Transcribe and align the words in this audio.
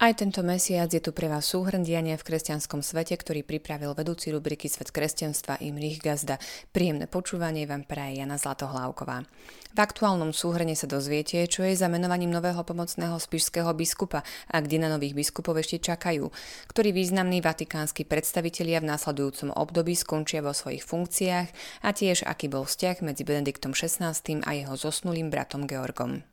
Aj 0.00 0.16
tento 0.16 0.40
mesiac 0.40 0.88
je 0.88 0.96
tu 0.96 1.12
pre 1.12 1.28
vás 1.28 1.44
súhrn 1.44 1.84
diania 1.84 2.16
v 2.16 2.24
kresťanskom 2.24 2.80
svete, 2.80 3.20
ktorý 3.20 3.44
pripravil 3.44 3.92
vedúci 3.92 4.32
rubriky 4.32 4.64
Svet 4.64 4.96
kresťanstva 4.96 5.60
Imrich 5.60 6.00
Gazda. 6.00 6.40
Príjemné 6.72 7.04
počúvanie 7.04 7.68
vám 7.68 7.84
praje 7.84 8.24
Jana 8.24 8.40
Zlatohlávková. 8.40 9.28
V 9.76 9.76
aktuálnom 9.76 10.32
súhrne 10.32 10.72
sa 10.72 10.88
dozviete, 10.88 11.44
čo 11.44 11.68
je 11.68 11.76
za 11.76 11.92
menovaním 11.92 12.32
nového 12.32 12.64
pomocného 12.64 13.12
spišského 13.20 13.68
biskupa 13.76 14.24
a 14.48 14.56
kde 14.64 14.80
na 14.80 14.88
nových 14.88 15.12
biskupov 15.12 15.60
ešte 15.60 15.92
čakajú, 15.92 16.32
ktorí 16.72 16.96
významní 16.96 17.44
vatikánsky 17.44 18.08
predstavitelia 18.08 18.80
v 18.80 18.96
následujúcom 18.96 19.52
období 19.52 19.92
skončia 19.92 20.40
vo 20.40 20.56
svojich 20.56 20.80
funkciách 20.80 21.48
a 21.84 21.88
tiež 21.92 22.24
aký 22.24 22.48
bol 22.48 22.64
vzťah 22.64 23.04
medzi 23.04 23.28
Benediktom 23.28 23.76
XVI 23.76 24.16
a 24.16 24.50
jeho 24.56 24.80
zosnulým 24.80 25.28
bratom 25.28 25.68
Georgom. 25.68 26.24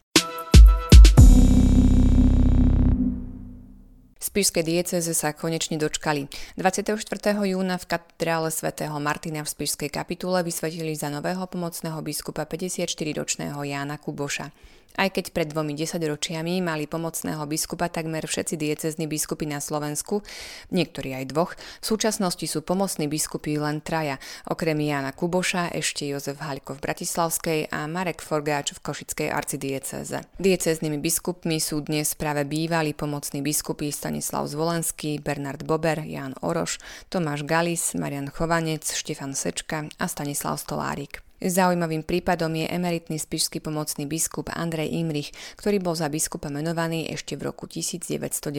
Spišské 4.27 4.59
dieceze 4.59 5.15
sa 5.15 5.31
konečne 5.31 5.79
dočkali. 5.79 6.27
24. 6.59 6.99
júna 7.47 7.79
v 7.79 7.85
katedrále 7.87 8.51
svätého 8.51 8.99
Martina 8.99 9.39
v 9.39 9.47
Spišskej 9.47 9.87
kapitule 9.87 10.43
vysvetili 10.43 10.91
za 10.99 11.07
nového 11.07 11.47
pomocného 11.47 11.95
biskupa 12.03 12.43
54-ročného 12.43 13.55
Jána 13.63 13.95
Kuboša. 13.95 14.51
Aj 14.97 15.13
keď 15.13 15.29
pred 15.29 15.47
dvomi 15.53 15.77
desaťročiami 15.77 16.57
mali 16.65 16.89
pomocného 16.89 17.45
biskupa 17.45 17.85
takmer 17.85 18.25
všetci 18.25 18.57
diecezní 18.57 19.05
biskupy 19.05 19.45
na 19.45 19.61
Slovensku, 19.61 20.25
niektorí 20.73 21.13
aj 21.13 21.29
dvoch, 21.29 21.53
v 21.53 21.85
súčasnosti 21.85 22.41
sú 22.49 22.65
pomocní 22.65 23.05
biskupy 23.05 23.61
len 23.61 23.77
traja, 23.85 24.17
okrem 24.49 24.81
Jana 24.81 25.13
Kuboša, 25.13 25.69
ešte 25.77 26.09
Jozef 26.09 26.41
Haľko 26.41 26.81
v 26.81 26.83
Bratislavskej 26.89 27.59
a 27.69 27.85
Marek 27.85 28.25
Forgáč 28.25 28.73
v 28.73 28.81
Košickej 28.81 29.29
arcidieceze. 29.29 30.25
Dieceznými 30.41 30.97
biskupmi 30.97 31.61
sú 31.61 31.85
dnes 31.85 32.17
práve 32.17 32.41
bývalí 32.49 32.97
pomocní 32.97 33.45
biskupy 33.45 33.93
Stanislav 33.93 34.49
Zvolenský, 34.49 35.21
Bernard 35.21 35.61
Bober, 35.61 36.01
Jan 36.09 36.33
Oroš, 36.41 36.81
Tomáš 37.13 37.45
Galis, 37.45 37.93
Marian 37.93 38.33
Chovanec, 38.33 38.89
Štefan 38.89 39.37
Sečka 39.37 39.85
a 40.01 40.05
Stanislav 40.09 40.57
Stolárik. 40.57 41.26
Zaujímavým 41.37 42.01
prípadom 42.01 42.49
je 42.57 42.65
emeritný 42.65 43.21
spišský 43.21 43.61
pomocný 43.61 44.09
biskup 44.09 44.49
Andrej 44.49 44.89
Imrich, 44.89 45.29
ktorý 45.53 45.77
bol 45.77 45.93
za 45.93 46.09
biskupa 46.09 46.49
menovaný 46.49 47.13
ešte 47.13 47.37
v 47.37 47.53
roku 47.53 47.69
1992. 47.69 48.49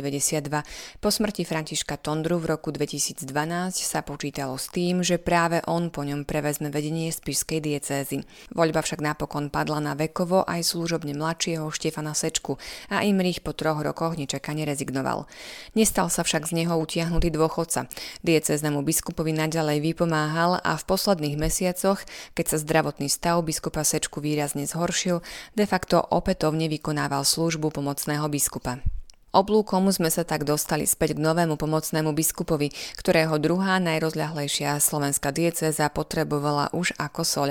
Po 1.03 1.09
smrti 1.11 1.43
Františka 1.43 1.99
Tondru 1.99 2.39
v 2.39 2.55
roku 2.55 2.71
2012 2.71 3.27
sa 3.83 4.07
počítalo 4.07 4.55
s 4.55 4.71
tým, 4.71 5.03
že 5.03 5.19
práve 5.19 5.59
on 5.67 5.91
po 5.91 6.07
ňom 6.07 6.23
prevezme 6.23 6.71
vedenie 6.71 7.11
spišskej 7.11 7.59
diecézy. 7.67 8.23
Voľba 8.55 8.87
však 8.87 9.03
napokon 9.03 9.51
padla 9.51 9.83
na 9.83 9.99
vekovo 9.99 10.47
aj 10.47 10.71
služobne 10.71 11.19
mladšieho 11.19 11.67
Štefana 11.75 12.15
Sečku 12.15 12.63
a 12.95 13.03
Imrich 13.03 13.43
po 13.43 13.59
troch 13.59 13.83
rokoch 13.83 14.15
nečakane 14.15 14.63
rezignoval. 14.63 15.27
Nestal 15.75 16.15
sa 16.15 16.23
však 16.23 16.47
z 16.47 16.63
neho 16.63 16.79
utiahnutý 16.79 17.35
dôchodca. 17.35 17.91
Diecéznemu 18.23 18.87
biskupovi 18.87 19.35
naďalej 19.35 19.83
vypomáhal 19.83 20.63
a 20.63 20.79
v 20.79 20.87
posledných 20.87 21.35
mesiacoch, 21.35 22.07
keď 22.39 22.47
sa 22.55 22.68
zdravotný 22.69 23.09
stav 23.09 23.41
biskupa 23.41 23.81
Sečku 23.81 24.21
výrazne 24.21 24.69
zhoršil, 24.69 25.25
de 25.57 25.65
facto 25.65 26.05
opätovne 26.05 26.69
vykonával 26.69 27.25
službu 27.25 27.73
pomocného 27.73 28.29
biskupa. 28.29 28.85
Oblúkom 29.29 29.89
sme 29.93 30.09
sa 30.09 30.25
tak 30.25 30.49
dostali 30.49 30.89
späť 30.89 31.17
k 31.17 31.21
novému 31.21 31.61
pomocnému 31.61 32.17
biskupovi, 32.17 32.73
ktorého 32.97 33.37
druhá 33.37 33.77
najrozľahlejšia 33.77 34.81
slovenská 34.81 35.33
diecéza 35.37 35.89
potrebovala 35.93 36.73
už 36.73 36.97
ako 36.97 37.23
soľ. 37.25 37.49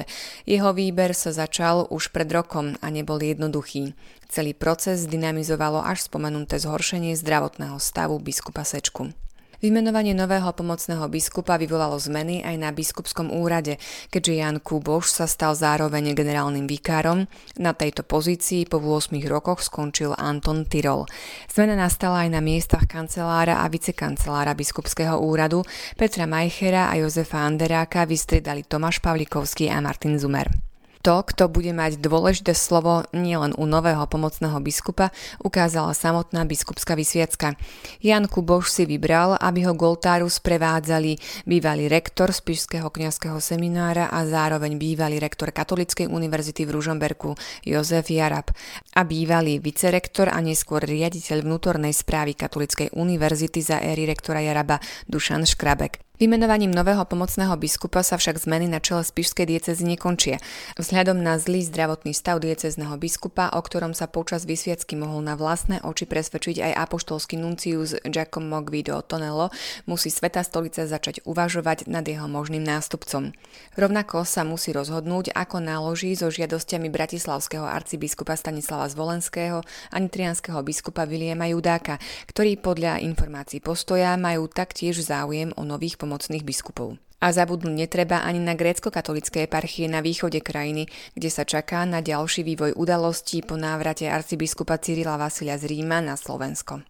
Jeho 0.49 0.73
výber 0.73 1.13
sa 1.13 1.29
začal 1.29 1.85
už 1.89 2.09
pred 2.09 2.29
rokom 2.33 2.77
a 2.81 2.87
nebol 2.89 3.21
jednoduchý. 3.21 3.93
Celý 4.25 4.57
proces 4.57 5.05
dynamizovalo 5.05 5.81
až 5.81 6.05
spomenuté 6.05 6.57
zhoršenie 6.57 7.13
zdravotného 7.13 7.77
stavu 7.77 8.17
biskupa 8.21 8.65
Sečku. 8.65 9.13
Vymenovanie 9.57 10.13
nového 10.13 10.53
pomocného 10.53 11.09
biskupa 11.09 11.57
vyvolalo 11.57 11.97
zmeny 11.97 12.45
aj 12.45 12.55
na 12.61 12.69
biskupskom 12.69 13.33
úrade, 13.33 13.81
keďže 14.13 14.33
Jan 14.37 14.57
Kuboš 14.61 15.09
sa 15.09 15.25
stal 15.25 15.57
zároveň 15.57 16.13
generálnym 16.13 16.69
vikárom. 16.69 17.25
Na 17.57 17.73
tejto 17.73 18.05
pozícii 18.05 18.69
po 18.69 18.77
8 18.77 19.17
rokoch 19.25 19.65
skončil 19.65 20.13
Anton 20.13 20.69
Tyrol. 20.69 21.09
Zmena 21.49 21.73
nastala 21.73 22.29
aj 22.29 22.37
na 22.37 22.41
miestach 22.45 22.85
kancelára 22.85 23.65
a 23.65 23.65
vicekancelára 23.65 24.53
biskupského 24.53 25.17
úradu. 25.17 25.65
Petra 25.97 26.29
Majchera 26.29 26.93
a 26.93 27.01
Jozefa 27.01 27.41
Anderáka 27.41 28.05
vystriedali 28.05 28.61
Tomáš 28.61 29.01
Pavlikovský 29.01 29.73
a 29.73 29.81
Martin 29.81 30.21
Zumer. 30.21 30.66
To, 31.07 31.23
kto 31.23 31.47
bude 31.47 31.71
mať 31.71 32.03
dôležité 32.03 32.51
slovo 32.51 33.07
nielen 33.15 33.55
u 33.55 33.63
nového 33.63 34.03
pomocného 34.11 34.59
biskupa, 34.59 35.15
ukázala 35.39 35.95
samotná 35.95 36.43
biskupská 36.43 36.99
vysviacka. 36.99 37.55
Jan 38.03 38.27
Kuboš 38.27 38.67
si 38.67 38.83
vybral, 38.83 39.39
aby 39.39 39.63
ho 39.63 39.71
Goltáru 39.71 40.27
sprevádzali 40.27 41.15
bývalý 41.47 41.87
rektor 41.87 42.35
z 42.35 42.43
Pišského 42.43 42.91
kňazského 42.91 43.39
seminára 43.39 44.11
a 44.11 44.27
zároveň 44.27 44.75
bývalý 44.75 45.23
rektor 45.23 45.55
Katolíckej 45.55 46.11
univerzity 46.11 46.67
v 46.67 46.75
Ružomberku 46.75 47.39
Jozef 47.63 48.11
Jarab 48.11 48.51
a 48.91 49.07
bývalý 49.07 49.63
vicerektor 49.63 50.27
a 50.27 50.43
neskôr 50.43 50.83
riaditeľ 50.83 51.39
vnútornej 51.39 51.95
správy 51.95 52.35
Katolíckej 52.35 52.91
univerzity 52.91 53.63
za 53.63 53.79
éry 53.79 54.03
rektora 54.03 54.43
Jaraba 54.43 54.83
Dušan 55.07 55.47
Škrabek. 55.47 56.06
Vymenovaním 56.17 56.73
nového 56.73 57.05
pomocného 57.05 57.53
biskupa 57.61 58.01
sa 58.01 58.17
však 58.17 58.41
zmeny 58.41 58.65
na 58.65 58.81
čele 58.81 59.05
spišskej 59.05 59.53
diecezy 59.53 59.85
nekončia. 59.85 60.41
Vzhľadom 60.73 61.21
na 61.21 61.37
zlý 61.37 61.61
zdravotný 61.61 62.09
stav 62.17 62.41
diecezného 62.41 62.97
biskupa, 62.97 63.53
o 63.53 63.61
ktorom 63.61 63.93
sa 63.93 64.09
počas 64.09 64.49
vysviacky 64.49 64.97
mohol 64.97 65.21
na 65.21 65.37
vlastné 65.37 65.77
oči 65.85 66.09
presvedčiť 66.09 66.57
aj 66.65 66.89
apoštolský 66.89 67.37
nuncius 67.37 68.01
Giacomo 68.01 68.65
Guido 68.65 68.97
Tonello, 69.05 69.53
musí 69.85 70.09
Sveta 70.09 70.41
stolica 70.41 70.89
začať 70.89 71.21
uvažovať 71.21 71.85
nad 71.85 72.01
jeho 72.01 72.25
možným 72.25 72.65
nástupcom. 72.65 73.37
Rovnako 73.77 74.25
sa 74.25 74.41
musí 74.41 74.73
rozhodnúť, 74.73 75.37
ako 75.37 75.61
náloží 75.61 76.17
so 76.17 76.33
žiadosťami 76.33 76.89
bratislavského 76.89 77.69
arcibiskupa 77.69 78.33
Stanislava 78.33 78.89
Zvolenského 78.89 79.61
a 79.93 79.95
nitrianského 80.01 80.65
biskupa 80.65 81.05
Viliema 81.05 81.45
Judáka, 81.45 82.01
ktorí 82.25 82.57
podľa 82.57 83.05
informácií 83.05 83.61
postoja 83.61 84.17
majú 84.17 84.49
taktiež 84.49 84.97
záujem 85.05 85.53
o 85.53 85.61
nových 85.61 86.06
pomocných 86.07 86.47
biskupov. 86.47 86.95
A 87.19 87.35
zabudnúť 87.35 87.75
netreba 87.75 88.23
ani 88.23 88.39
na 88.39 88.55
grécko-katolické 88.55 89.43
eparchie 89.43 89.91
na 89.91 89.99
východe 89.99 90.39
krajiny, 90.39 90.87
kde 91.19 91.27
sa 91.27 91.43
čaká 91.43 91.83
na 91.83 91.99
ďalší 91.99 92.47
vývoj 92.47 92.79
udalostí 92.79 93.43
po 93.43 93.59
návrate 93.59 94.07
arcibiskupa 94.07 94.79
Cyrila 94.79 95.19
Vasilia 95.19 95.59
z 95.59 95.67
Ríma 95.67 95.99
na 95.99 96.15
Slovensko. 96.15 96.85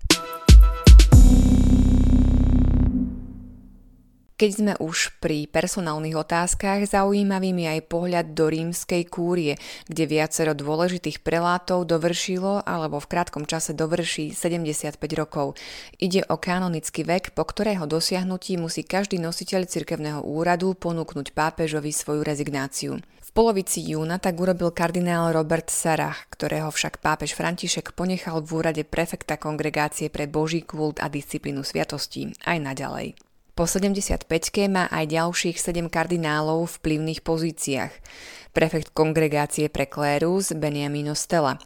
Keď 4.38 4.52
sme 4.54 4.74
už 4.78 5.18
pri 5.18 5.50
personálnych 5.50 6.14
otázkach, 6.14 6.86
zaujímavým 6.86 7.58
je 7.58 7.70
aj 7.74 7.90
pohľad 7.90 8.38
do 8.38 8.54
rímskej 8.54 9.10
kúrie, 9.10 9.58
kde 9.90 10.06
viacero 10.06 10.54
dôležitých 10.54 11.26
prelátov 11.26 11.90
dovršilo 11.90 12.62
alebo 12.62 13.02
v 13.02 13.10
krátkom 13.10 13.50
čase 13.50 13.74
dovrší 13.74 14.38
75 14.38 15.02
rokov. 15.18 15.58
Ide 15.98 16.22
o 16.30 16.38
kanonický 16.38 17.02
vek, 17.02 17.34
po 17.34 17.50
ktorého 17.50 17.90
dosiahnutí 17.90 18.62
musí 18.62 18.86
každý 18.86 19.18
nositeľ 19.18 19.66
cirkevného 19.66 20.22
úradu 20.22 20.78
ponúknuť 20.78 21.34
pápežovi 21.34 21.90
svoju 21.90 22.22
rezignáciu. 22.22 23.02
V 23.02 23.30
polovici 23.34 23.82
júna 23.90 24.22
tak 24.22 24.38
urobil 24.38 24.70
kardinál 24.70 25.34
Robert 25.34 25.74
Sarah, 25.74 26.14
ktorého 26.30 26.70
však 26.70 27.02
pápež 27.02 27.34
František 27.34 27.98
ponechal 27.98 28.46
v 28.46 28.54
úrade 28.54 28.86
prefekta 28.86 29.42
kongregácie 29.42 30.14
pre 30.14 30.30
boží 30.30 30.62
kult 30.62 31.02
a 31.02 31.10
disciplínu 31.10 31.66
sviatostí 31.66 32.38
aj 32.46 32.58
naďalej. 32.62 33.27
Po 33.58 33.66
75-ke 33.66 34.70
má 34.70 34.86
aj 34.94 35.18
ďalších 35.18 35.58
7 35.58 35.90
kardinálov 35.90 36.70
v 36.70 36.74
vplyvných 36.78 37.26
pozíciách. 37.26 37.94
Prefekt 38.54 38.94
kongregácie 38.94 39.66
pre 39.74 39.90
klérus 39.90 40.54
Beniamino 40.54 41.18
Stella, 41.18 41.58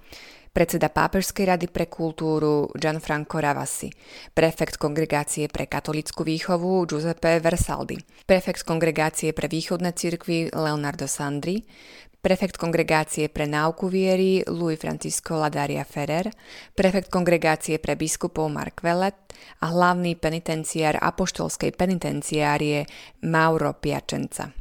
predseda 0.56 0.88
Pápežskej 0.88 1.52
rady 1.52 1.68
pre 1.68 1.92
kultúru 1.92 2.72
Gianfranco 2.80 3.44
Ravasi, 3.44 3.92
prefekt 4.32 4.80
kongregácie 4.80 5.52
pre 5.52 5.68
katolickú 5.68 6.24
výchovu 6.24 6.88
Giuseppe 6.88 7.44
Versaldi, 7.44 8.00
prefekt 8.24 8.64
kongregácie 8.64 9.36
pre 9.36 9.52
východné 9.52 9.92
cirkvy 9.92 10.48
Leonardo 10.56 11.12
Sandri, 11.12 11.68
prefekt 12.22 12.56
kongregácie 12.56 13.28
pre 13.34 13.50
náuku 13.50 13.90
viery 13.90 14.46
Louis 14.46 14.78
Francisco 14.78 15.42
Ladaria 15.42 15.82
Ferrer, 15.82 16.30
prefekt 16.78 17.10
kongregácie 17.10 17.82
pre 17.82 17.98
biskupov 17.98 18.54
Mark 18.54 18.86
Vellet 18.86 19.18
a 19.60 19.74
hlavný 19.74 20.14
penitenciár 20.16 21.02
apoštolskej 21.02 21.74
penitenciárie 21.74 22.86
Mauro 23.26 23.74
Piacenza. 23.74 24.61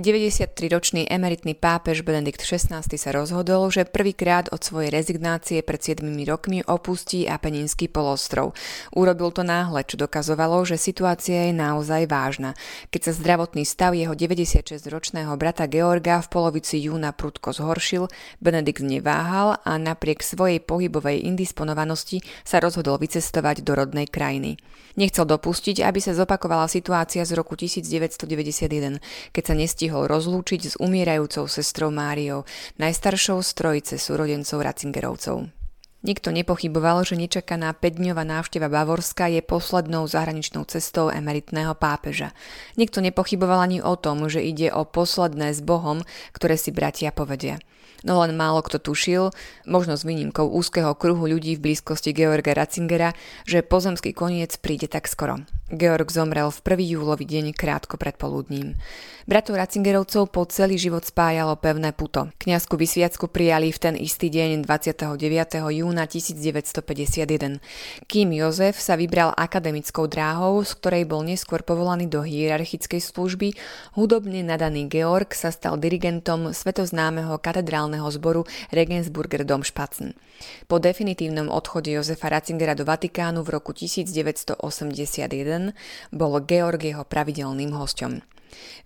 93-ročný 0.00 1.04
emeritný 1.12 1.52
pápež 1.52 2.00
Benedikt 2.00 2.40
XVI 2.40 2.80
sa 2.80 3.10
rozhodol, 3.12 3.68
že 3.68 3.84
prvýkrát 3.84 4.48
od 4.48 4.64
svojej 4.64 4.88
rezignácie 4.88 5.60
pred 5.60 5.76
7 5.76 6.00
rokmi 6.24 6.64
opustí 6.64 7.28
Apeninský 7.28 7.92
polostrov. 7.92 8.56
Urobil 8.96 9.28
to 9.30 9.44
náhle, 9.44 9.84
čo 9.84 10.00
dokazovalo, 10.00 10.64
že 10.64 10.80
situácia 10.80 11.46
je 11.46 11.54
naozaj 11.54 12.08
vážna. 12.08 12.56
Keď 12.88 13.00
sa 13.06 13.12
zdravotný 13.12 13.68
stav 13.68 13.92
jeho 13.92 14.16
96-ročného 14.16 15.36
brata 15.36 15.68
Georga 15.68 16.24
v 16.24 16.28
polovici 16.32 16.80
júna 16.80 17.12
prudko 17.12 17.52
zhoršil, 17.52 18.08
Benedikt 18.40 18.80
neváhal 18.80 19.60
a 19.60 19.76
napriek 19.76 20.24
svojej 20.24 20.64
pohybovej 20.64 21.28
indisponovanosti 21.28 22.24
sa 22.42 22.56
rozhodol 22.58 22.96
vycestovať 22.96 23.60
do 23.60 23.76
rodnej 23.76 24.08
krajiny. 24.08 24.56
Nechcel 24.98 25.22
dopustiť, 25.22 25.86
aby 25.86 26.02
sa 26.02 26.18
zopakovala 26.18 26.66
situácia 26.66 27.22
z 27.22 27.38
roku 27.38 27.54
1991, 27.54 28.98
keď 29.30 29.42
sa 29.46 29.54
nestihol 29.54 29.89
stihol 29.90 30.06
rozlúčiť 30.06 30.60
s 30.70 30.74
umierajúcou 30.78 31.50
sestrou 31.50 31.90
Máriou, 31.90 32.46
najstaršou 32.78 33.42
z 33.42 33.50
trojice 33.58 33.94
súrodencov 33.98 34.62
Ratzingerovcov. 34.62 35.50
Nikto 36.06 36.30
nepochyboval, 36.30 37.02
že 37.02 37.18
nečakaná 37.18 37.74
5-dňová 37.74 38.22
návšteva 38.22 38.70
Bavorska 38.70 39.26
je 39.26 39.42
poslednou 39.42 40.06
zahraničnou 40.06 40.62
cestou 40.70 41.10
emeritného 41.10 41.74
pápeža. 41.74 42.30
Nikto 42.78 43.02
nepochyboval 43.02 43.66
ani 43.66 43.82
o 43.82 43.98
tom, 43.98 44.30
že 44.30 44.46
ide 44.46 44.70
o 44.70 44.86
posledné 44.86 45.58
s 45.58 45.58
Bohom, 45.58 46.06
ktoré 46.30 46.54
si 46.54 46.70
bratia 46.70 47.10
povedia 47.10 47.58
no 48.00 48.24
len 48.24 48.32
málo 48.32 48.64
kto 48.64 48.80
tušil, 48.80 49.28
možno 49.68 49.92
s 49.92 50.08
výnimkou 50.08 50.48
úzkeho 50.48 50.96
kruhu 50.96 51.28
ľudí 51.28 51.60
v 51.60 51.68
blízkosti 51.68 52.16
Georga 52.16 52.56
Ratzingera, 52.56 53.12
že 53.44 53.60
pozemský 53.60 54.16
koniec 54.16 54.56
príde 54.56 54.88
tak 54.88 55.04
skoro. 55.04 55.44
Georg 55.70 56.10
zomrel 56.10 56.50
v 56.50 56.58
1. 56.66 56.98
júlový 56.98 57.22
deň 57.30 57.54
krátko 57.54 57.94
pred 57.94 58.18
poludním. 58.18 58.74
Bratov 59.30 59.54
Ratzingerovcov 59.54 60.26
po 60.34 60.42
celý 60.50 60.74
život 60.74 61.06
spájalo 61.06 61.54
pevné 61.54 61.94
puto. 61.94 62.26
Kňazku 62.42 62.74
vysviacku 62.74 63.30
prijali 63.30 63.70
v 63.70 63.78
ten 63.78 63.94
istý 63.94 64.34
deň 64.34 64.66
29. 64.66 65.14
júna 65.70 66.10
1951. 66.10 67.62
Kým 68.10 68.28
Jozef 68.34 68.82
sa 68.82 68.98
vybral 68.98 69.30
akademickou 69.30 70.10
dráhou, 70.10 70.66
z 70.66 70.74
ktorej 70.74 71.06
bol 71.06 71.22
neskôr 71.22 71.62
povolaný 71.62 72.10
do 72.10 72.26
hierarchickej 72.26 72.98
služby, 72.98 73.54
hudobne 73.94 74.42
nadaný 74.42 74.90
Georg 74.90 75.30
sa 75.38 75.54
stal 75.54 75.78
dirigentom 75.78 76.50
svetoznámeho 76.50 77.38
katedrálneho 77.38 78.10
zboru 78.10 78.42
Regensburger 78.74 79.46
Domspatzen. 79.46 80.18
Po 80.66 80.82
definitívnom 80.82 81.46
odchode 81.46 81.94
Jozefa 81.94 82.26
Ratzingera 82.32 82.74
do 82.74 82.82
Vatikánu 82.82 83.46
v 83.46 83.60
roku 83.60 83.70
1981 83.70 85.59
bol 86.08 86.40
Georg 86.44 86.80
jeho 86.80 87.04
pravidelným 87.04 87.76
hostom. 87.76 88.24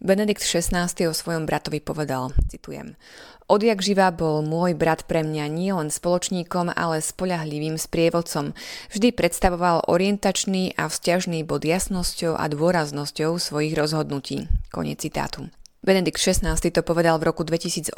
Benedikt 0.03 0.45
XVI 0.45 0.91
o 1.09 1.15
svojom 1.17 1.49
bratovi 1.49 1.81
povedal, 1.81 2.37
citujem, 2.53 3.01
Odjak 3.45 3.85
živá 3.85 4.09
bol 4.09 4.41
môj 4.41 4.73
brat 4.73 5.05
pre 5.05 5.21
mňa 5.21 5.45
nie 5.53 5.69
len 5.69 5.93
spoločníkom, 5.93 6.73
ale 6.73 7.05
spoľahlivým 7.05 7.77
sprievodcom. 7.77 8.57
Vždy 8.89 9.13
predstavoval 9.13 9.85
orientačný 9.85 10.73
a 10.81 10.89
vzťažný 10.89 11.45
bod 11.45 11.69
jasnosťou 11.69 12.41
a 12.41 12.49
dôraznosťou 12.49 13.37
svojich 13.37 13.77
rozhodnutí. 13.77 14.49
Koniec 14.73 15.05
citátu. 15.05 15.53
Benedikt 15.85 16.17
XVI 16.17 16.57
to 16.57 16.81
povedal 16.81 17.21
v 17.21 17.29
roku 17.29 17.45
2008, 17.45 17.93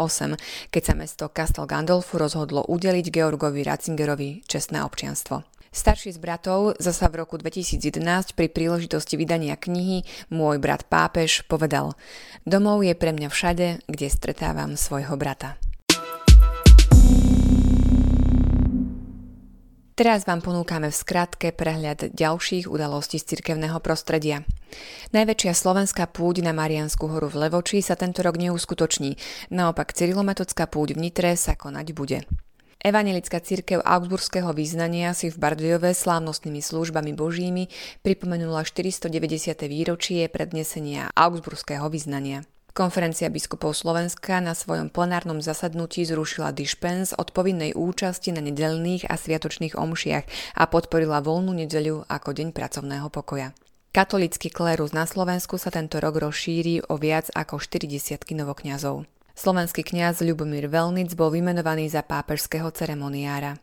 keď 0.75 0.83
sa 0.83 0.95
mesto 0.99 1.31
Castel 1.31 1.71
Gandolfu 1.71 2.19
rozhodlo 2.19 2.67
udeliť 2.67 3.07
Georgovi 3.15 3.63
Ratzingerovi 3.63 4.43
čestné 4.51 4.83
občianstvo. 4.83 5.47
Starší 5.77 6.17
z 6.17 6.17
bratov 6.17 6.73
zasa 6.81 7.05
v 7.13 7.21
roku 7.21 7.37
2011 7.37 8.33
pri 8.33 8.49
príležitosti 8.49 9.21
vydania 9.21 9.61
knihy 9.61 10.09
Môj 10.33 10.57
brat 10.57 10.89
pápež 10.89 11.45
povedal 11.45 11.93
Domov 12.49 12.81
je 12.81 12.97
pre 12.97 13.13
mňa 13.13 13.29
všade, 13.29 13.85
kde 13.85 14.09
stretávam 14.09 14.81
svojho 14.81 15.21
brata. 15.21 15.61
Teraz 19.93 20.25
vám 20.25 20.41
ponúkame 20.41 20.89
v 20.89 20.97
skratke 20.97 21.53
prehľad 21.53 22.09
ďalších 22.17 22.73
udalostí 22.73 23.21
z 23.21 23.37
cirkevného 23.37 23.77
prostredia. 23.85 24.49
Najväčšia 25.13 25.53
slovenská 25.53 26.09
púť 26.09 26.41
na 26.41 26.57
Mariansku 26.57 27.05
horu 27.05 27.29
v 27.29 27.49
Levoči 27.49 27.85
sa 27.85 28.01
tento 28.01 28.25
rok 28.25 28.41
neuskutoční, 28.41 29.21
naopak 29.53 29.93
cyrilometodská 29.93 30.73
púť 30.73 30.97
v 30.97 31.05
Nitre 31.05 31.37
sa 31.37 31.53
konať 31.53 31.93
bude. 31.93 32.25
Evangelická 32.87 33.43
církev 33.43 33.83
Augsburského 33.83 34.55
význania 34.55 35.11
si 35.11 35.27
v 35.27 35.43
Bardejove 35.43 35.91
slávnostnými 35.91 36.63
službami 36.63 37.19
božími 37.19 37.67
pripomenula 38.07 38.63
490. 38.63 39.11
výročie 39.67 40.31
prednesenia 40.31 41.11
Augsburského 41.19 41.83
význania. 41.91 42.47
Konferencia 42.71 43.27
biskupov 43.27 43.75
Slovenska 43.75 44.39
na 44.39 44.55
svojom 44.55 44.95
plenárnom 44.95 45.43
zasadnutí 45.43 46.07
zrušila 46.07 46.55
dispens 46.55 47.11
od 47.11 47.35
povinnej 47.35 47.75
účasti 47.75 48.31
na 48.31 48.39
nedelných 48.39 49.11
a 49.11 49.19
sviatočných 49.19 49.75
omšiach 49.75 50.55
a 50.55 50.63
podporila 50.71 51.19
voľnú 51.19 51.59
nedeľu 51.59 52.07
ako 52.07 52.39
deň 52.39 52.55
pracovného 52.55 53.11
pokoja. 53.11 53.51
Katolický 53.91 54.47
klérus 54.47 54.95
na 54.95 55.11
Slovensku 55.11 55.59
sa 55.59 55.75
tento 55.75 55.99
rok 55.99 56.23
rozšíri 56.23 56.87
o 56.87 56.95
viac 57.03 57.35
ako 57.35 57.59
40 57.59 58.23
novokňazov. 58.31 59.11
Slovenský 59.37 59.85
kňaz 59.85 60.25
Ľubomír 60.25 60.65
Velnic 60.65 61.13
bol 61.13 61.29
vymenovaný 61.29 61.93
za 61.93 62.01
pápežského 62.01 62.73
ceremoniára. 62.73 63.61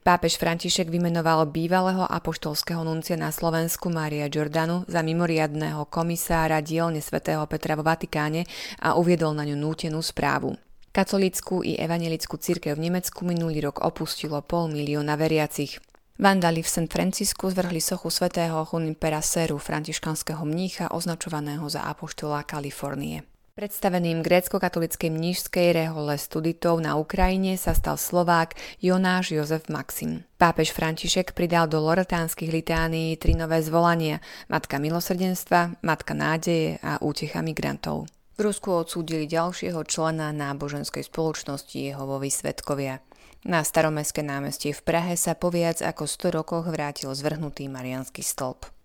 Pápež 0.00 0.40
František 0.40 0.88
vymenoval 0.88 1.44
bývalého 1.52 2.08
apoštolského 2.08 2.80
nuncia 2.80 3.20
na 3.20 3.28
Slovensku 3.28 3.92
Mária 3.92 4.32
Giordanu 4.32 4.88
za 4.88 5.04
mimoriadného 5.04 5.84
komisára 5.92 6.64
dielne 6.64 7.04
svätého 7.04 7.44
Petra 7.44 7.76
vo 7.76 7.84
Vatikáne 7.84 8.48
a 8.80 8.96
uviedol 8.96 9.36
na 9.36 9.44
ňu 9.44 9.60
nútenú 9.60 10.00
správu. 10.00 10.56
Katolickú 10.88 11.60
i 11.60 11.76
evangelickú 11.76 12.40
církev 12.40 12.80
v 12.80 12.88
Nemecku 12.88 13.20
minulý 13.28 13.60
rok 13.68 13.84
opustilo 13.84 14.40
pol 14.40 14.72
milióna 14.72 15.20
veriacich. 15.20 15.84
Vandali 16.16 16.64
v 16.64 16.72
San 16.72 16.88
Francisku 16.88 17.52
zvrhli 17.52 17.84
sochu 17.84 18.08
svätého 18.08 18.64
Junipera 18.64 19.20
Seru, 19.20 19.60
františkanského 19.60 20.48
mnícha 20.48 20.88
označovaného 20.96 21.68
za 21.68 21.84
apoštola 21.84 22.40
Kalifornie. 22.48 23.28
Predstaveným 23.60 24.24
grécko-katolickej 24.24 25.12
mnížskej 25.12 25.76
rehole 25.76 26.16
studitov 26.16 26.80
na 26.80 26.96
Ukrajine 26.96 27.60
sa 27.60 27.76
stal 27.76 28.00
Slovák 28.00 28.56
Jonáš 28.80 29.36
Jozef 29.36 29.68
Maxim. 29.68 30.24
Pápež 30.40 30.72
František 30.72 31.36
pridal 31.36 31.68
do 31.68 31.76
loretánskych 31.76 32.48
litánií 32.48 33.20
tri 33.20 33.36
nové 33.36 33.60
zvolania 33.60 34.24
Matka 34.48 34.80
milosrdenstva, 34.80 35.76
Matka 35.84 36.16
nádeje 36.16 36.80
a 36.80 37.04
útecha 37.04 37.44
migrantov. 37.44 38.08
V 38.40 38.48
Rusku 38.48 38.72
odsúdili 38.72 39.28
ďalšieho 39.28 39.84
člena 39.84 40.32
náboženskej 40.32 41.04
spoločnosti 41.04 41.76
Jehovovi 41.76 42.32
svetkovia. 42.32 43.04
Na 43.44 43.60
staromestské 43.60 44.24
námestie 44.24 44.72
v 44.72 44.80
Prahe 44.88 45.20
sa 45.20 45.36
po 45.36 45.52
viac 45.52 45.84
ako 45.84 46.08
100 46.08 46.32
rokoch 46.32 46.64
vrátil 46.64 47.12
zvrhnutý 47.12 47.68
marianský 47.68 48.24
stĺp. 48.24 48.79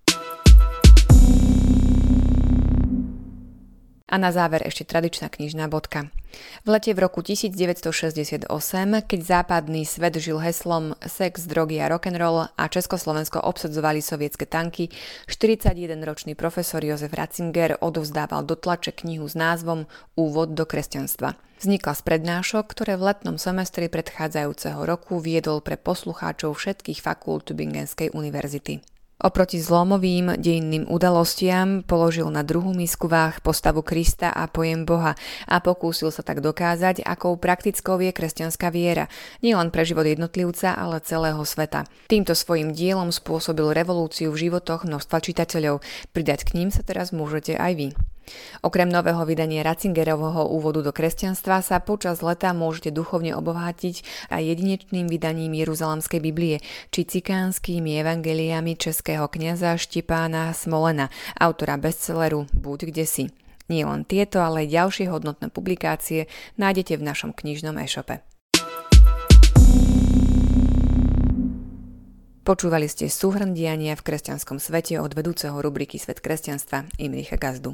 A 4.05 4.21
na 4.21 4.29
záver 4.29 4.61
ešte 4.61 4.85
tradičná 4.85 5.33
knižná 5.33 5.65
bodka. 5.65 6.13
V 6.61 6.67
lete 6.69 6.93
v 6.93 7.01
roku 7.01 7.25
1968, 7.25 8.45
keď 9.01 9.19
západný 9.25 9.81
svet 9.81 10.21
žil 10.21 10.37
heslom 10.37 10.93
sex, 11.01 11.49
drogy 11.49 11.81
a 11.81 11.89
rock'n'roll 11.89 12.53
a 12.53 12.63
Československo 12.69 13.41
obsadzovali 13.41 14.05
sovietske 14.05 14.45
tanky, 14.45 14.93
41-ročný 15.25 16.37
profesor 16.37 16.85
Jozef 16.85 17.17
Ratzinger 17.17 17.81
odovzdával 17.81 18.45
do 18.45 18.53
tlače 18.53 18.93
knihu 18.93 19.25
s 19.25 19.33
názvom 19.33 19.89
Úvod 20.13 20.53
do 20.53 20.69
kresťanstva. 20.69 21.33
Vznikla 21.65 21.93
z 21.97 22.01
prednášok, 22.05 22.67
ktoré 22.67 22.99
v 22.99 23.09
letnom 23.09 23.41
semestri 23.41 23.89
predchádzajúceho 23.89 24.85
roku 24.85 25.17
viedol 25.17 25.65
pre 25.65 25.81
poslucháčov 25.81 26.53
všetkých 26.53 26.99
fakult 27.01 27.49
Tübingenskej 27.49 28.13
univerzity. 28.13 28.94
Oproti 29.15 29.63
zlomovým 29.63 30.35
dejinným 30.35 30.91
udalostiam 30.91 31.87
položil 31.87 32.27
na 32.27 32.43
druhú 32.43 32.75
misku 32.75 33.07
váh 33.07 33.39
postavu 33.39 33.79
Krista 33.79 34.27
a 34.27 34.43
pojem 34.51 34.83
Boha 34.83 35.15
a 35.47 35.55
pokúsil 35.63 36.11
sa 36.11 36.19
tak 36.19 36.43
dokázať, 36.43 36.99
akou 36.99 37.39
praktickou 37.39 37.95
je 38.03 38.11
kresťanská 38.11 38.67
viera, 38.75 39.07
nielen 39.39 39.71
pre 39.71 39.87
život 39.87 40.03
jednotlivca, 40.03 40.75
ale 40.75 40.99
celého 40.99 41.39
sveta. 41.47 41.87
Týmto 42.11 42.35
svojim 42.35 42.75
dielom 42.75 43.15
spôsobil 43.15 43.71
revolúciu 43.71 44.35
v 44.35 44.51
životoch 44.51 44.83
množstva 44.83 45.17
čitateľov. 45.23 45.79
Pridať 46.11 46.51
k 46.51 46.59
ním 46.59 46.69
sa 46.75 46.83
teraz 46.83 47.15
môžete 47.15 47.55
aj 47.55 47.71
vy. 47.71 47.87
Okrem 48.61 48.89
nového 48.89 49.21
vydania 49.23 49.65
Ratzingerovho 49.65 50.49
úvodu 50.49 50.81
do 50.81 50.91
kresťanstva 50.91 51.61
sa 51.61 51.77
počas 51.81 52.19
leta 52.25 52.53
môžete 52.55 52.93
duchovne 52.93 53.37
obohatiť 53.37 54.29
aj 54.33 54.41
jedinečným 54.41 55.05
vydaním 55.09 55.53
Jeruzalemskej 55.55 56.19
Biblie 56.21 56.61
či 56.89 57.05
cikánskymi 57.05 57.97
evangeliami 58.01 58.77
českého 58.77 59.29
kniaza 59.29 59.77
Štipána 59.77 60.53
Smolena, 60.55 61.13
autora 61.37 61.77
bestselleru 61.77 62.49
Buď 62.53 62.91
kde 62.93 63.05
si. 63.05 63.25
Nie 63.65 63.89
len 63.89 64.05
tieto, 64.05 64.45
ale 64.45 64.65
aj 64.65 64.73
ďalšie 64.77 65.05
hodnotné 65.09 65.49
publikácie 65.49 66.29
nájdete 66.61 67.01
v 67.01 67.05
našom 67.05 67.33
knižnom 67.33 67.73
e-shope. 67.81 68.21
Počúvali 72.45 72.85
ste 72.85 73.09
súhrn 73.09 73.57
diania 73.57 73.97
v 73.97 74.05
kresťanskom 74.05 74.61
svete 74.61 75.01
od 75.01 75.17
vedúceho 75.17 75.57
rubriky 75.57 75.97
Svet 75.97 76.21
kresťanstva 76.21 76.85
Imricha 77.01 77.41
Gazdu. 77.41 77.73